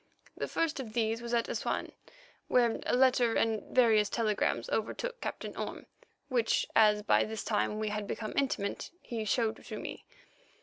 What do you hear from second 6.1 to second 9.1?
which, as by this time we had become intimate,